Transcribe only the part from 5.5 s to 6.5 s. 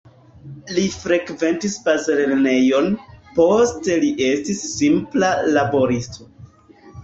laboristo.